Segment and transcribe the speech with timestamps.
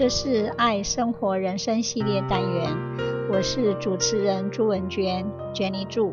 [0.00, 2.76] 这是爱生活人生系列单元，
[3.30, 5.24] 我是主持人朱文娟，
[5.54, 6.12] Jenny 祝。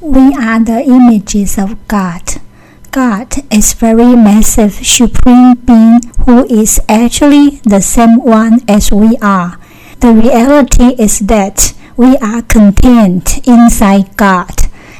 [0.00, 2.40] We are the images of God.
[2.90, 9.58] God is very massive supreme being who is actually the same one as we are.
[10.00, 14.53] The reality is that we are contained inside God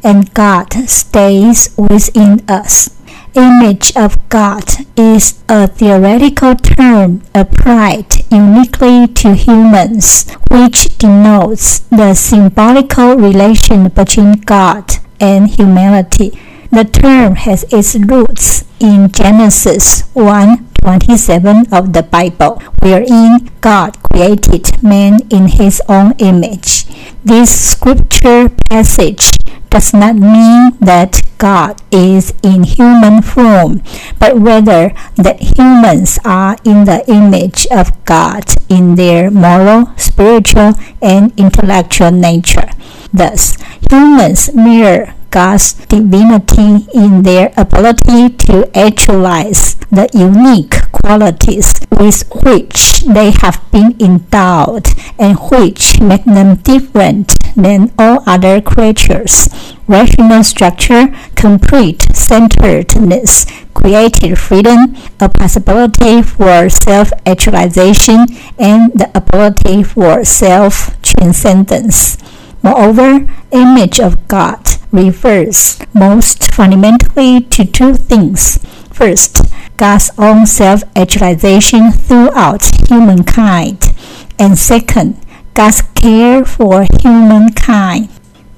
[0.04, 2.90] and God stays within us.
[3.36, 4.64] Image of God
[4.96, 14.92] is a theoretical term applied uniquely to humans, which denotes the symbolical relation between God
[15.20, 16.40] and humanity.
[16.72, 24.84] The term has its roots in Genesis 1 27 of the Bible, wherein God created
[24.84, 26.84] man in his own image.
[27.24, 29.32] This scripture passage
[29.70, 33.82] does not mean that God is in human form,
[34.20, 41.32] but rather that humans are in the image of God in their moral, spiritual, and
[41.40, 42.70] intellectual nature.
[43.14, 43.56] Thus,
[43.90, 53.32] humans mirror God's divinity in their ability to actualize the unique qualities with which they
[53.42, 54.86] have been endowed
[55.18, 59.50] and which make them different than all other creatures.
[59.88, 68.28] Rational structure, complete centeredness, creative freedom, a possibility for self actualization,
[68.60, 72.18] and the ability for self transcendence.
[72.62, 78.60] Moreover, image of God refers most fundamentally to two things.
[78.94, 79.44] First,
[79.76, 83.92] God's own self actualization throughout humankind,
[84.40, 85.18] and second,
[85.54, 88.10] God's care for humankind.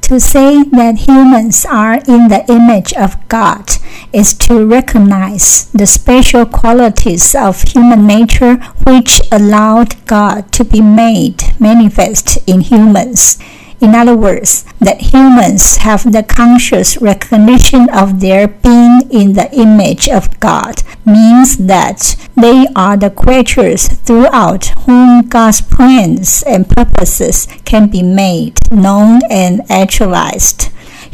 [0.01, 3.71] To say that humans are in the image of God
[4.13, 11.41] is to recognize the special qualities of human nature which allowed God to be made
[11.59, 13.39] manifest in humans.
[13.85, 20.09] In other words, that humans have the conscious recognition of their being in the image
[20.09, 27.87] of God means that they are the creatures throughout whom God's plans and purposes can
[27.87, 30.71] be made known and actualized.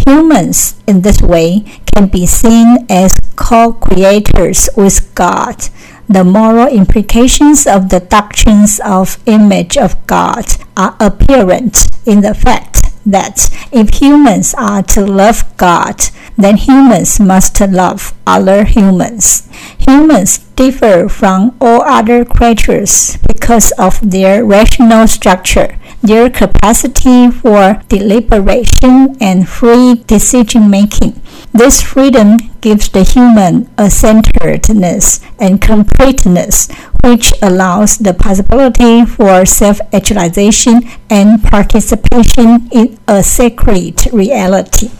[0.07, 5.67] Humans, in this way, can be seen as co creators with God
[6.11, 10.45] the moral implications of the doctrines of image of God
[10.75, 16.01] are apparent in the fact that if humans are to love God,
[16.37, 19.47] then humans must love other humans.
[19.87, 29.15] Humans differ from all other creatures because of their rational structure, their capacity for deliberation
[29.21, 31.21] and free decision making.
[31.53, 36.71] This freedom gives the human a centeredness and completeness
[37.03, 44.91] which allows the possibility for self actualization and participation in a sacred reality.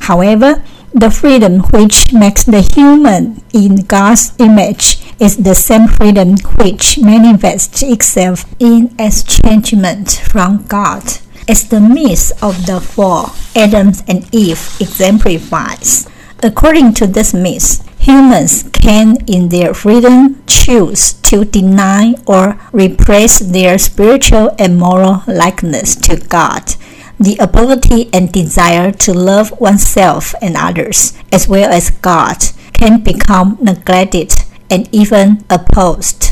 [0.00, 0.64] However,
[0.94, 7.82] the freedom which makes the human in God's image is the same freedom which manifests
[7.82, 11.04] itself in estrangement from God.
[11.48, 16.06] As the myth of the fall, Adam and Eve exemplifies.
[16.42, 23.78] According to this myth, humans can, in their freedom, choose to deny or repress their
[23.78, 26.74] spiritual and moral likeness to God,
[27.18, 32.44] the ability and desire to love oneself and others, as well as God,
[32.74, 34.34] can become neglected
[34.68, 36.27] and even opposed.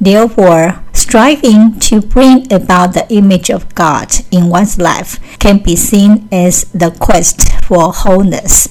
[0.00, 6.28] Therefore, striving to bring about the image of God in one's life can be seen
[6.32, 8.68] as the quest for wholeness.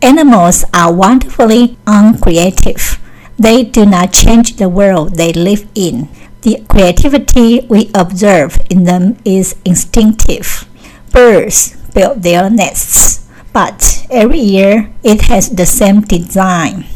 [0.00, 2.98] Animals are wonderfully uncreative.
[3.38, 6.08] They do not change the world they live in.
[6.42, 10.66] The creativity we observe in them is instinctive.
[11.12, 16.86] Birds build their nests, but every year it has the same design.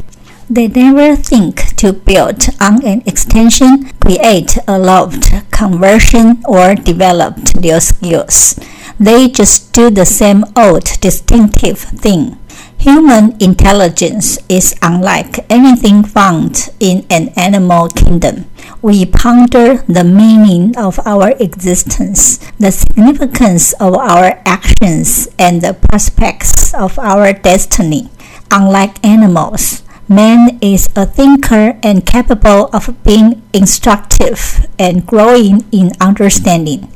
[0.49, 7.81] They never think to build on an extension, create a loft, conversion, or develop their
[7.81, 8.57] skills.
[8.97, 12.39] They just do the same old distinctive thing.
[12.79, 18.45] Human intelligence is unlike anything found in an animal kingdom.
[18.81, 26.73] We ponder the meaning of our existence, the significance of our actions, and the prospects
[26.73, 28.09] of our destiny.
[28.49, 36.91] Unlike animals, man is a thinker and capable of being instructive and growing in understanding.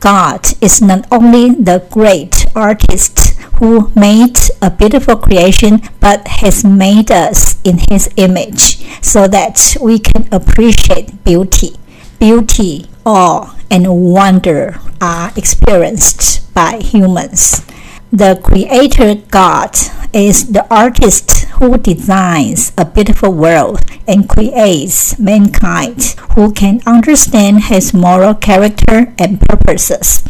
[0.00, 7.10] God is not only the great artist who made a beautiful creation, but has made
[7.10, 11.76] us in His image so that we can appreciate beauty.
[12.18, 17.66] Beauty, awe, and wonder are experienced by humans.
[18.12, 19.76] The Creator God
[20.12, 27.94] is the artist who designs a beautiful world and creates mankind who can understand his
[27.94, 30.22] moral character and purposes.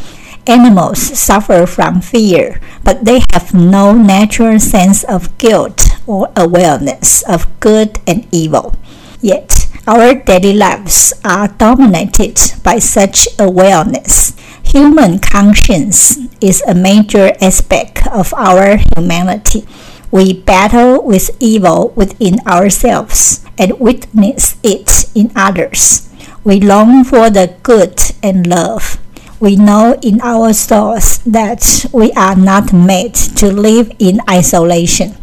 [0.47, 7.51] Animals suffer from fear, but they have no natural sense of guilt or awareness of
[7.59, 8.75] good and evil.
[9.21, 14.35] Yet, our daily lives are dominated by such awareness.
[14.63, 19.67] Human conscience is a major aspect of our humanity.
[20.11, 26.09] We battle with evil within ourselves and witness it in others.
[26.45, 28.99] We long for the good and love.
[29.41, 35.17] We know in our souls that we are not made to live in isolation.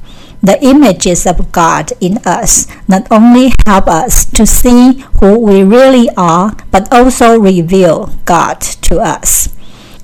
[0.43, 6.09] The images of God in us not only help us to see who we really
[6.17, 8.59] are, but also reveal God
[8.91, 9.55] to us.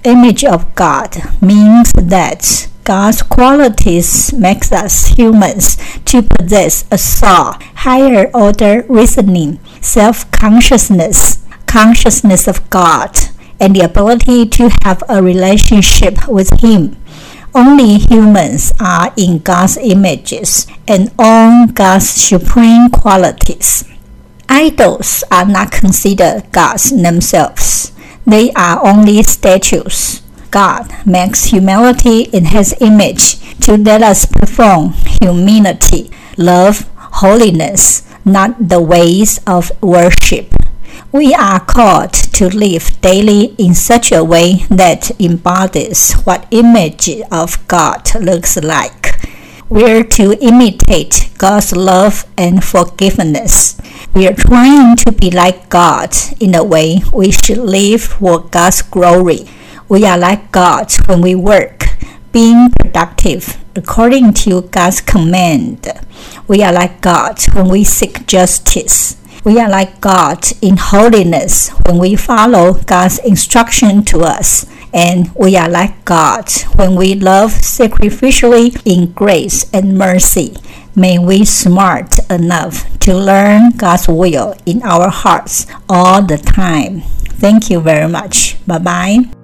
[0.06, 7.54] Image of God means that God's qualities makes us humans to possess a soul,
[7.86, 13.16] higher order reasoning, self-consciousness, consciousness of God,
[13.60, 16.98] and the ability to have a relationship with Him.
[17.54, 23.86] Only humans are in God's images and own God's supreme qualities.
[24.50, 27.92] Idols are not considered gods themselves.
[28.26, 30.24] They are only statues.
[30.52, 38.82] God makes humility in His image to let us perform humility, love, holiness, not the
[38.82, 40.54] ways of worship.
[41.12, 47.68] We are called to live daily in such a way that embodies what image of
[47.68, 49.20] God looks like.
[49.70, 53.80] We're to imitate God's love and forgiveness.
[54.14, 58.82] We are trying to be like God in a way we should live for God's
[58.82, 59.48] glory.
[59.90, 61.86] We are like God when we work,
[62.32, 65.88] being productive according to God's command.
[66.48, 69.18] We are like God when we seek justice.
[69.44, 74.68] We are like God in holiness when we follow God's instruction to us.
[74.94, 80.56] And we are like God when we love sacrificially in grace and mercy.
[80.96, 87.02] May we smart enough to learn God's will in our hearts all the time.
[87.42, 88.56] Thank you very much.
[88.68, 89.39] Bye bye.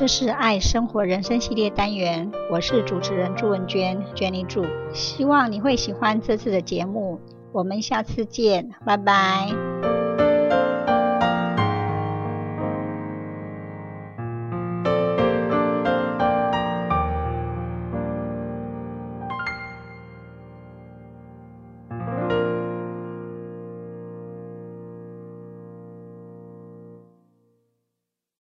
[0.00, 4.64] 这是爱生活人生系列单元，我是主持人朱文娟，Jenny 祝，
[4.94, 7.20] 希望你会喜欢这次的节目，
[7.52, 9.89] 我们下次见，拜拜。